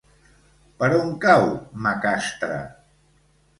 [0.79, 1.45] Per on cau
[1.89, 2.59] Macastre?